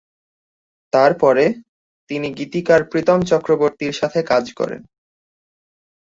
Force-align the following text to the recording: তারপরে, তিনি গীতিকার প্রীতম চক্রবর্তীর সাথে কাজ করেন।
তারপরে, 0.93 1.45
তিনি 2.09 2.27
গীতিকার 2.33 2.81
প্রীতম 2.83 3.19
চক্রবর্তীর 3.21 3.93
সাথে 3.93 4.19
কাজ 4.23 4.45
করেন। 4.53 4.81